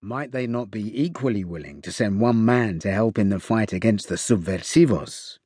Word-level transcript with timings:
Might 0.00 0.30
they 0.30 0.46
not 0.46 0.70
be 0.70 1.02
equally 1.02 1.42
willing 1.42 1.82
to 1.82 1.90
send 1.90 2.20
one 2.20 2.44
man 2.44 2.78
to 2.80 2.92
help 2.92 3.18
in 3.18 3.30
the 3.30 3.40
fight 3.40 3.72
against 3.72 4.08
the 4.08 4.14
subversivos? 4.14 5.38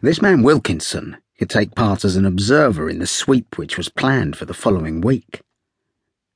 This 0.00 0.22
man 0.22 0.42
Wilkinson 0.42 1.18
could 1.38 1.50
take 1.50 1.74
part 1.74 2.06
as 2.06 2.16
an 2.16 2.24
observer 2.24 2.88
in 2.88 2.98
the 2.98 3.06
sweep 3.06 3.58
which 3.58 3.76
was 3.76 3.90
planned 3.90 4.34
for 4.34 4.46
the 4.46 4.54
following 4.54 5.02
week. 5.02 5.42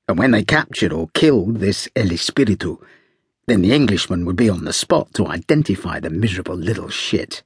And 0.06 0.18
when 0.18 0.32
they 0.32 0.44
captured 0.44 0.92
or 0.92 1.08
killed 1.14 1.60
this 1.60 1.88
El 1.96 2.12
Espiritu, 2.12 2.78
then 3.46 3.62
the 3.62 3.72
Englishman 3.72 4.26
would 4.26 4.36
be 4.36 4.50
on 4.50 4.64
the 4.64 4.74
spot 4.74 5.14
to 5.14 5.26
identify 5.26 5.98
the 5.98 6.10
miserable 6.10 6.56
little 6.56 6.90
shit. 6.90 7.42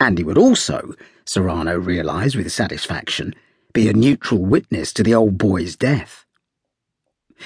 And 0.00 0.18
he 0.18 0.24
would 0.24 0.38
also, 0.38 0.92
Serrano 1.24 1.78
realized 1.78 2.34
with 2.34 2.50
satisfaction, 2.50 3.32
be 3.72 3.88
a 3.88 3.92
neutral 3.92 4.44
witness 4.44 4.92
to 4.94 5.04
the 5.04 5.14
old 5.14 5.38
boy's 5.38 5.76
death. 5.76 6.24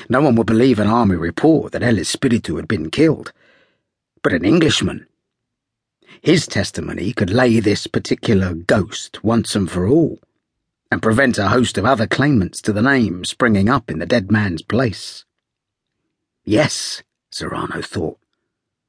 No 0.08 0.20
one 0.20 0.36
would 0.36 0.46
believe 0.46 0.78
an 0.78 0.86
army 0.88 1.16
report 1.16 1.72
that 1.72 1.82
El 1.82 1.98
Espiritu 1.98 2.56
had 2.56 2.68
been 2.68 2.90
killed, 2.90 3.32
but 4.22 4.32
an 4.32 4.44
Englishman. 4.44 5.06
His 6.20 6.46
testimony 6.46 7.12
could 7.12 7.30
lay 7.30 7.60
this 7.60 7.86
particular 7.86 8.54
ghost 8.54 9.22
once 9.24 9.56
and 9.56 9.70
for 9.70 9.88
all, 9.88 10.18
and 10.90 11.02
prevent 11.02 11.38
a 11.38 11.48
host 11.48 11.78
of 11.78 11.84
other 11.84 12.06
claimants 12.06 12.60
to 12.62 12.72
the 12.72 12.82
name 12.82 13.24
springing 13.24 13.68
up 13.68 13.90
in 13.90 13.98
the 13.98 14.06
dead 14.06 14.30
man's 14.30 14.62
place. 14.62 15.24
Yes, 16.44 17.02
Serrano 17.30 17.80
thought. 17.82 18.18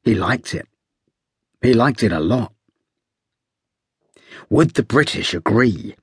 He 0.03 0.16
liked 0.16 0.53
it. 0.53 0.67
He 1.61 1.73
liked 1.73 2.03
it 2.03 2.11
a 2.11 2.20
lot. 2.20 2.53
Would 4.49 4.72
the 4.72 4.83
British 4.83 5.33
agree? 5.33 5.95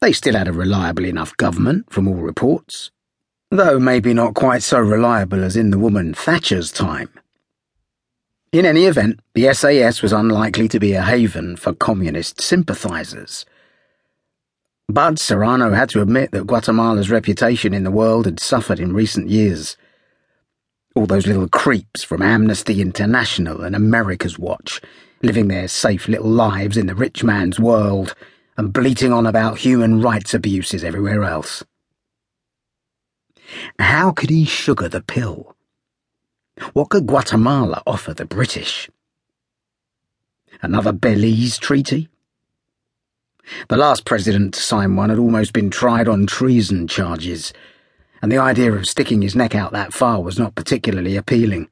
They 0.00 0.12
still 0.12 0.36
had 0.36 0.48
a 0.48 0.52
reliable 0.52 1.06
enough 1.06 1.36
government, 1.36 1.90
from 1.90 2.08
all 2.08 2.16
reports, 2.16 2.90
though 3.52 3.78
maybe 3.78 4.14
not 4.14 4.34
quite 4.34 4.62
so 4.62 4.80
reliable 4.80 5.44
as 5.44 5.56
in 5.56 5.70
the 5.70 5.78
woman 5.78 6.14
Thatcher's 6.14 6.72
time. 6.72 7.10
In 8.50 8.64
any 8.64 8.86
event, 8.86 9.20
the 9.34 9.52
SAS 9.52 10.00
was 10.00 10.10
unlikely 10.10 10.68
to 10.68 10.80
be 10.80 10.94
a 10.94 11.02
haven 11.02 11.56
for 11.56 11.74
communist 11.74 12.40
sympathisers. 12.40 13.44
But 14.88 15.18
Serrano 15.18 15.72
had 15.72 15.90
to 15.90 16.00
admit 16.00 16.30
that 16.30 16.46
Guatemala's 16.46 17.10
reputation 17.10 17.74
in 17.74 17.84
the 17.84 17.90
world 17.90 18.24
had 18.24 18.40
suffered 18.40 18.80
in 18.80 18.94
recent 18.94 19.28
years. 19.28 19.76
All 20.94 21.06
those 21.06 21.26
little 21.26 21.48
creeps 21.48 22.02
from 22.02 22.22
Amnesty 22.22 22.80
International 22.80 23.62
and 23.62 23.76
America's 23.76 24.38
Watch 24.38 24.80
living 25.22 25.48
their 25.48 25.68
safe 25.68 26.08
little 26.08 26.30
lives 26.30 26.78
in 26.78 26.86
the 26.86 26.94
rich 26.94 27.22
man's 27.22 27.60
world 27.60 28.14
and 28.56 28.72
bleating 28.72 29.12
on 29.12 29.26
about 29.26 29.58
human 29.58 30.00
rights 30.00 30.32
abuses 30.32 30.82
everywhere 30.82 31.24
else. 31.24 31.62
How 33.78 34.12
could 34.12 34.30
he 34.30 34.44
sugar 34.44 34.88
the 34.88 35.02
pill? 35.02 35.56
What 36.72 36.90
could 36.90 37.06
Guatemala 37.06 37.82
offer 37.86 38.14
the 38.14 38.24
British? 38.24 38.90
Another 40.60 40.92
Belize 40.92 41.58
treaty? 41.58 42.08
The 43.68 43.76
last 43.76 44.04
president 44.04 44.54
to 44.54 44.60
sign 44.60 44.96
one 44.96 45.10
had 45.10 45.18
almost 45.18 45.52
been 45.52 45.70
tried 45.70 46.08
on 46.08 46.26
treason 46.26 46.86
charges, 46.86 47.52
and 48.20 48.30
the 48.30 48.38
idea 48.38 48.72
of 48.72 48.86
sticking 48.86 49.22
his 49.22 49.34
neck 49.34 49.54
out 49.54 49.72
that 49.72 49.92
far 49.92 50.22
was 50.22 50.38
not 50.38 50.54
particularly 50.54 51.16
appealing. 51.16 51.68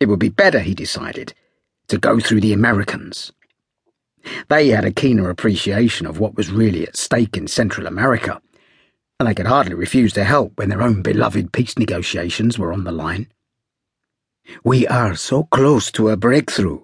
It 0.00 0.06
would 0.06 0.18
be 0.18 0.28
better, 0.28 0.60
he 0.60 0.74
decided, 0.74 1.34
to 1.88 1.98
go 1.98 2.18
through 2.18 2.40
the 2.40 2.52
Americans. 2.52 3.32
They 4.48 4.68
had 4.68 4.84
a 4.84 4.90
keener 4.90 5.30
appreciation 5.30 6.06
of 6.06 6.18
what 6.18 6.36
was 6.36 6.50
really 6.50 6.86
at 6.86 6.96
stake 6.96 7.36
in 7.36 7.46
Central 7.46 7.86
America, 7.86 8.40
and 9.20 9.28
they 9.28 9.34
could 9.34 9.46
hardly 9.46 9.74
refuse 9.74 10.14
to 10.14 10.24
help 10.24 10.56
when 10.56 10.70
their 10.70 10.80
own 10.80 11.02
beloved 11.02 11.52
peace 11.52 11.76
negotiations 11.76 12.58
were 12.58 12.72
on 12.72 12.84
the 12.84 12.90
line. 12.90 13.28
We 14.64 14.86
are 14.86 15.14
so 15.14 15.44
close 15.44 15.92
to 15.92 16.08
a 16.08 16.16
breakthrough, 16.16 16.80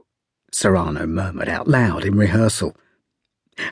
Serrano 0.53 1.07
murmured 1.07 1.49
out 1.49 1.67
loud 1.67 2.05
in 2.05 2.15
rehearsal. 2.15 2.77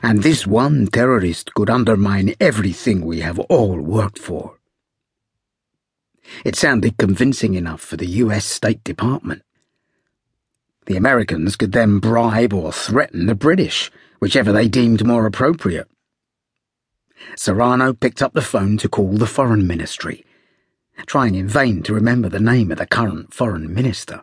And 0.01 0.23
this 0.23 0.47
one 0.47 0.87
terrorist 0.87 1.53
could 1.53 1.69
undermine 1.69 2.33
everything 2.39 3.05
we 3.05 3.19
have 3.19 3.37
all 3.37 3.79
worked 3.79 4.17
for. 4.17 4.57
It 6.43 6.55
sounded 6.55 6.97
convincing 6.97 7.53
enough 7.53 7.81
for 7.81 7.97
the 7.97 8.07
US 8.23 8.45
State 8.45 8.83
Department. 8.83 9.43
The 10.87 10.97
Americans 10.97 11.55
could 11.55 11.71
then 11.71 11.99
bribe 11.99 12.51
or 12.51 12.71
threaten 12.71 13.27
the 13.27 13.35
British, 13.35 13.91
whichever 14.17 14.51
they 14.51 14.67
deemed 14.67 15.05
more 15.05 15.27
appropriate. 15.27 15.87
Serrano 17.35 17.93
picked 17.93 18.21
up 18.21 18.33
the 18.33 18.41
phone 18.41 18.77
to 18.77 18.89
call 18.89 19.13
the 19.13 19.25
Foreign 19.27 19.67
Ministry, 19.67 20.25
trying 21.05 21.35
in 21.35 21.47
vain 21.47 21.83
to 21.83 21.93
remember 21.93 22.29
the 22.29 22.39
name 22.39 22.71
of 22.71 22.77
the 22.77 22.85
current 22.85 23.33
Foreign 23.33 23.73
Minister. 23.73 24.21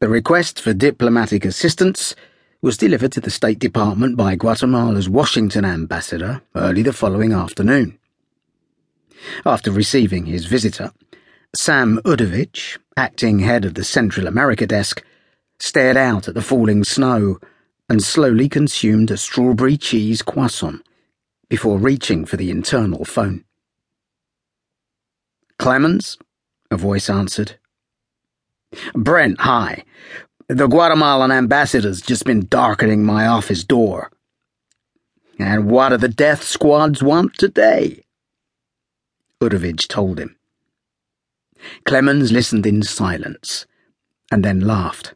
The 0.00 0.08
request 0.08 0.60
for 0.60 0.72
diplomatic 0.72 1.44
assistance 1.44 2.14
was 2.62 2.76
delivered 2.76 3.12
to 3.12 3.20
the 3.20 3.30
State 3.30 3.58
Department 3.58 4.16
by 4.16 4.34
Guatemala's 4.34 5.08
Washington 5.08 5.64
ambassador 5.64 6.42
early 6.54 6.82
the 6.82 6.92
following 6.92 7.32
afternoon. 7.32 7.98
After 9.44 9.70
receiving 9.70 10.26
his 10.26 10.46
visitor, 10.46 10.92
Sam 11.54 12.00
Udovich, 12.04 12.78
acting 12.96 13.40
head 13.40 13.64
of 13.64 13.74
the 13.74 13.84
Central 13.84 14.26
America 14.26 14.66
desk, 14.66 15.04
stared 15.58 15.96
out 15.96 16.28
at 16.28 16.34
the 16.34 16.42
falling 16.42 16.84
snow 16.84 17.38
and 17.90 18.04
slowly 18.04 18.48
consumed 18.48 19.10
a 19.10 19.16
strawberry 19.16 19.76
cheese 19.76 20.22
croissant 20.22 20.80
before 21.48 21.76
reaching 21.76 22.24
for 22.24 22.36
the 22.36 22.48
internal 22.48 23.04
phone. 23.04 23.44
Clemens? 25.58 26.16
A 26.70 26.76
voice 26.76 27.10
answered. 27.10 27.56
Brent, 28.94 29.40
hi. 29.40 29.84
The 30.46 30.68
Guatemalan 30.68 31.32
ambassador's 31.32 32.00
just 32.00 32.24
been 32.24 32.46
darkening 32.46 33.04
my 33.04 33.26
office 33.26 33.64
door. 33.64 34.12
And 35.40 35.68
what 35.68 35.88
do 35.88 35.96
the 35.96 36.08
death 36.08 36.44
squads 36.44 37.02
want 37.02 37.36
today? 37.36 38.04
Udovich 39.40 39.88
told 39.88 40.20
him. 40.20 40.36
Clemens 41.84 42.30
listened 42.30 42.66
in 42.66 42.84
silence, 42.84 43.66
and 44.30 44.44
then 44.44 44.60
laughed. 44.60 45.14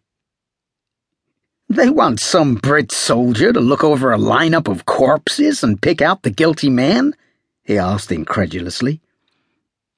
They 1.75 1.91
want 1.91 2.21
some 2.21 2.55
Brit 2.55 2.93
soldier 2.93 3.53
to 3.53 3.59
look 3.59 3.83
over 3.83 4.13
a 4.13 4.17
lineup 4.17 4.69
of 4.69 4.87
corpses 4.87 5.65
and 5.65 5.83
pick 5.83 6.01
out 6.01 6.23
the 6.23 6.31
guilty 6.31 6.71
man? 6.71 7.15
he 7.65 7.77
asked 7.77 8.13
incredulously. 8.13 9.01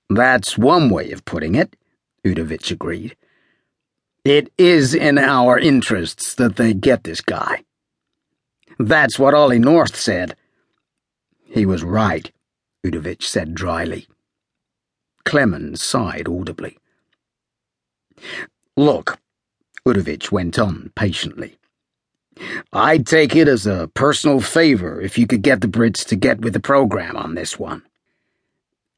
That's 0.09 0.57
one 0.57 0.89
way 0.89 1.11
of 1.13 1.27
putting 1.27 1.55
it, 1.55 1.77
Udovich 2.25 2.71
agreed. 2.71 3.15
It 4.25 4.51
is 4.57 4.95
in 4.95 5.19
our 5.19 5.59
interests 5.59 6.35
that 6.37 6.57
they 6.57 6.73
get 6.73 7.05
this 7.05 7.21
guy. 7.21 7.63
That's 8.79 9.19
what 9.19 9.35
Ollie 9.35 9.59
North 9.59 9.97
said. 9.97 10.35
He 11.45 11.67
was 11.67 11.85
right, 11.85 12.33
Udovich 12.87 13.25
said 13.25 13.55
dryly. 13.55 14.09
Clemens 15.27 15.83
sighed 15.83 16.27
audibly. 16.27 16.79
Look, 18.79 19.19
Udovich 19.87 20.33
went 20.33 20.59
on 20.59 20.91
patiently. 20.95 21.59
I'd 22.73 23.07
take 23.07 23.35
it 23.35 23.49
as 23.49 23.67
a 23.67 23.91
personal 23.95 24.41
favor 24.41 25.01
if 25.01 25.17
you 25.19 25.27
could 25.27 25.43
get 25.43 25.61
the 25.61 25.69
Brits 25.69 26.07
to 26.07 26.17
get 26.17 26.41
with 26.41 26.53
the 26.53 26.61
program 26.61 27.17
on 27.17 27.35
this 27.35 27.59
one. 27.59 27.83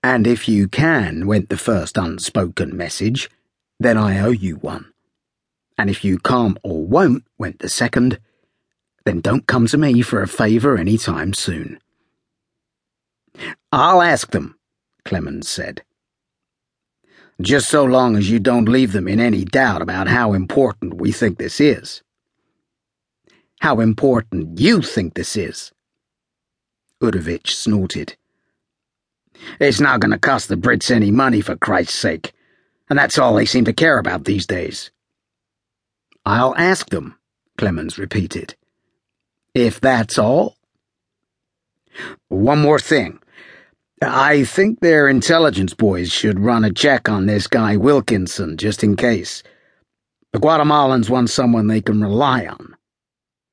And 0.02 0.26
if 0.26 0.48
you 0.48 0.68
can, 0.68 1.26
went 1.26 1.48
the 1.48 1.56
first 1.56 1.96
unspoken 1.96 2.76
message, 2.76 3.30
then 3.78 3.96
I 3.96 4.20
owe 4.20 4.30
you 4.30 4.56
one. 4.56 4.92
And 5.76 5.90
if 5.90 6.04
you 6.04 6.18
can't 6.18 6.58
or 6.62 6.84
won't, 6.84 7.24
went 7.36 7.60
the 7.60 7.68
second, 7.68 8.18
then 9.04 9.20
don't 9.20 9.46
come 9.46 9.66
to 9.68 9.78
me 9.78 10.02
for 10.02 10.22
a 10.22 10.28
favour 10.28 10.76
any 10.76 10.98
time 10.98 11.34
soon. 11.34 11.78
I'll 13.70 14.02
ask 14.02 14.30
them, 14.30 14.58
Clemens 15.04 15.48
said 15.48 15.82
just 17.40 17.68
so 17.68 17.84
long 17.84 18.16
as 18.16 18.28
you 18.30 18.40
don't 18.40 18.68
leave 18.68 18.92
them 18.92 19.06
in 19.06 19.20
any 19.20 19.44
doubt 19.44 19.80
about 19.80 20.08
how 20.08 20.32
important 20.32 20.94
we 20.94 21.12
think 21.12 21.38
this 21.38 21.60
is. 21.60 22.02
How 23.60 23.80
important 23.80 24.60
you 24.60 24.82
think 24.82 25.14
this 25.14 25.36
is. 25.36 25.72
Udovich 27.02 27.48
snorted. 27.48 28.16
It's 29.60 29.80
not 29.80 30.00
going 30.00 30.10
to 30.12 30.18
cost 30.18 30.48
the 30.48 30.56
Brits 30.56 30.90
any 30.90 31.10
money, 31.10 31.40
for 31.40 31.56
Christ's 31.56 31.94
sake, 31.94 32.32
and 32.88 32.98
that's 32.98 33.18
all 33.18 33.34
they 33.34 33.46
seem 33.46 33.64
to 33.64 33.72
care 33.72 33.98
about 33.98 34.24
these 34.24 34.46
days. 34.46 34.90
I'll 36.24 36.54
ask 36.56 36.90
them, 36.90 37.16
Clemens 37.56 37.98
repeated. 37.98 38.54
If 39.54 39.80
that's 39.80 40.18
all? 40.18 40.56
One 42.28 42.60
more 42.60 42.78
thing. 42.78 43.20
I 44.00 44.44
think 44.44 44.78
their 44.78 45.08
intelligence 45.08 45.74
boys 45.74 46.12
should 46.12 46.38
run 46.38 46.64
a 46.64 46.72
check 46.72 47.08
on 47.08 47.26
this 47.26 47.48
guy 47.48 47.76
Wilkinson, 47.76 48.56
just 48.56 48.84
in 48.84 48.94
case. 48.94 49.42
The 50.32 50.38
Guatemalans 50.38 51.10
want 51.10 51.30
someone 51.30 51.66
they 51.66 51.80
can 51.80 52.00
rely 52.00 52.46
on. 52.46 52.76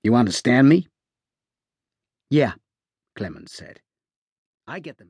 You 0.05 0.13
understand 0.13 0.69
me? 0.69 0.87
Yeah, 2.29 2.53
Clemens 3.15 3.53
said. 3.53 3.79
I 4.67 4.79
get 4.79 4.97
them. 4.97 5.03